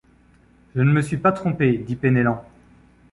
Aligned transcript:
Je 0.73 0.81
ne 0.81 0.91
me 0.91 1.03
suis 1.03 1.17
pas 1.17 1.31
trompé, 1.31 1.77
dit 1.77 1.95
Penellan. 1.95 2.43